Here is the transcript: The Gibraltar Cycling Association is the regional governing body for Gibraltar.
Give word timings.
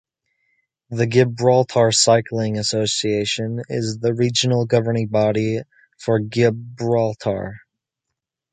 The 0.89 1.05
Gibraltar 1.05 1.91
Cycling 1.91 2.57
Association 2.57 3.61
is 3.69 3.99
the 3.99 4.15
regional 4.15 4.65
governing 4.65 5.09
body 5.09 5.59
for 5.99 6.19
Gibraltar. 6.19 7.61